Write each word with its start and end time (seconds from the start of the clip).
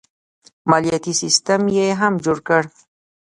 مالیاتي 0.69 1.13
سیستم 1.21 1.61
یې 1.75 1.87
هم 2.01 2.13
جوړ 2.25 2.37
کړ. 2.47 2.63